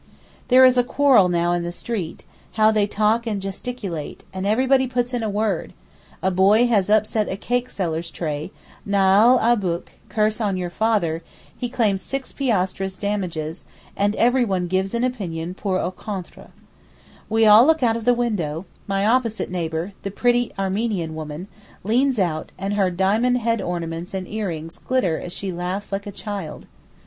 [0.47, 4.87] There is a quarrel now in the street; how they talk and gesticulate, and everybody
[4.87, 5.73] puts in a word;
[6.23, 8.51] a boy has upset a cake seller's tray,
[8.83, 11.21] 'Naal Abu'k!' (Curses on your father)
[11.55, 16.49] he claims six piastres damages, and everyone gives an opinion pour ou contre.
[17.29, 21.47] We all look out of the window; my opposite neighbour, the pretty Armenian woman,
[21.83, 26.11] leans out, and her diamond head ornaments and earrings glitter as she laughs like a
[26.11, 26.65] child.